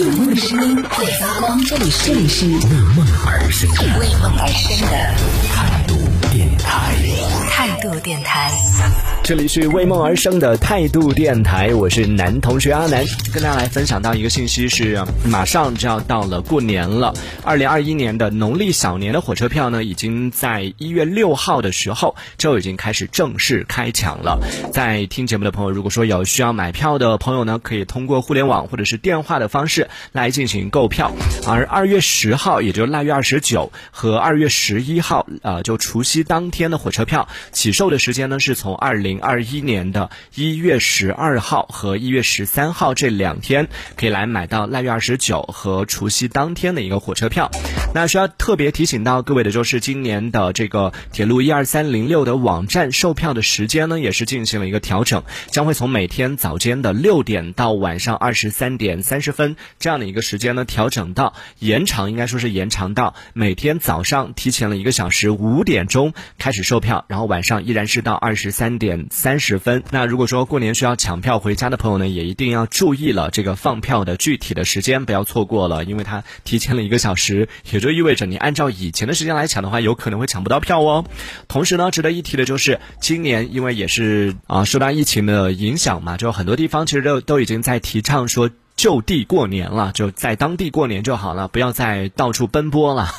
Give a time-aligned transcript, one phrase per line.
[0.00, 2.54] 有梦的声音会发光，这里是这里是为
[2.96, 4.96] 梦而生的为梦而生的
[5.52, 5.94] 态度
[6.32, 6.96] 电台。
[7.50, 8.50] 态度电台。
[9.30, 17.14] 这里是为梦而生的态度电台，我是男同学阿南，跟大家来分享到一个信息是，马上就要到了过年了。
[17.44, 24.40] 二零二一年的农历小年的火车票呢，已经在一月六号的时候就已经开始正式开抢了。
[24.72, 31.12] 在听节目的朋友，如果说有需要买票的朋友呢，可以通过互联网或者是电话的方式来进行购票。
[31.46, 47.50] 而二月十号，也就是腊月二十九和二月十一号，呃，就除夕当天的火车票起售的时间呢，是从二零二一年的一月十二号和一月十三号这两天，可以来买到腊月二十九和除夕当天的一个火车票。
[47.92, 69.82] 那需要特别提醒到各位的就是，今年的这个铁路一二三零六的网站售票的时间呢，也是进行了一个调整，将会从每天早间的六点到晚上二十三点三十分这样的一个时间呢，调整到延长，应该说是延长到每天早上提前了一个小时五点钟开始售票，然后晚上依然是到二十三点三十分。
[69.90, 81.04] 那如果说过年需要抢票回家的朋友呢，也一定要注意了这个放票的具体的时间，不要错过了，因为它提前了一个小时，也就意味着你按照以前的时间来抢的话，有可能会抢不到票哦。
[81.48, 88.50] 同时呢，值得一提的就是今年因为也是啊受到疫情的影响嘛，就很多地方其实都都已经在提倡说。
[88.76, 93.10] 就地过年了，就在当地过年就好了，不要再到处奔波了。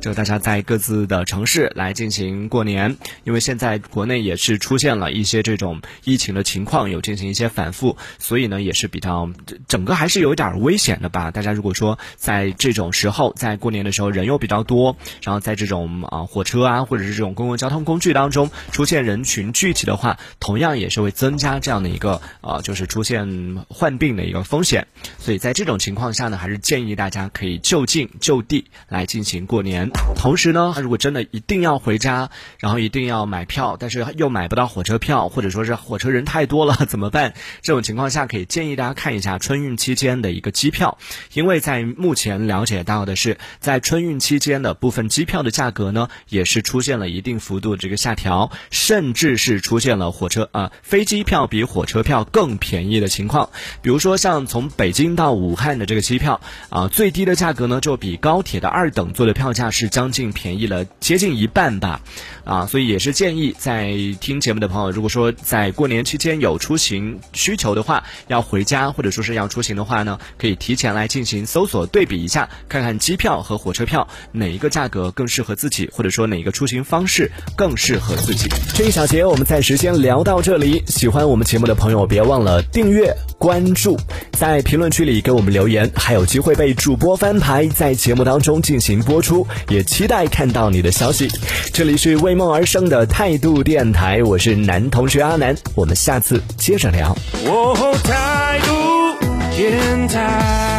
[0.00, 9.30] 就大家在各自的城市来进行过年，因为现在国内也是出现了一些这种疫情的情况，有进行一些反复，所以呢也是比较
[9.68, 11.30] 整个还是有一点危险的吧。
[11.30, 24.86] 大家如果说在这种时候，在过年的时候人又比较多，然后在这种啊火车啊或者是这种公共交通工具当中出现人群聚集的话，同样也是会增加这样的一个啊就是出现患病的一个风险。
[25.18, 29.75] 所以在这种情况下呢，还是建议大家可以就近就地来进行过年。
[30.16, 37.34] 同时呢，如果真的一定要回家，然后一定要买票，但是又买不到火车票，或者说是火车人太多了， 怎么办？
[37.62, 40.98] 这种情况下，可以建议大家看一下春运期间的一个机票，
[41.32, 53.50] 因为在目前了解到的是，在春运期间的部分机票的价格呢，也是出现了一定幅度的这个下调，甚至是出现了火车啊飞机票比火车票更便宜的情况。
[53.82, 62.00] 比如说像从北京到武汉的这个机票啊，最低的价格呢，就比高铁的二等座的票价是将近便宜了接近一半吧，
[62.44, 78.48] 啊，所以也是建议在听节目的朋友，如果说在过年期间有出行需求的话，要回家或者说是要出行的话呢，可以提前来进行搜索对比一下，看看机票和火车票哪一个价格更适合自己，或者说哪一个出行方式更适合自己。
[78.74, 83.98] 这一小节我们暂时先聊到这里，喜欢我们节目的朋友别忘了订阅关注，
[84.32, 91.28] 在评论区里给我们留言，还有机会被主播翻牌，在节目当中进行播出，也期待看到你的消息。
[91.72, 97.16] 这里是为梦而生的态度电台，我是男同学阿南，我们下次接着聊。
[97.46, 100.75] 哦，态度电台。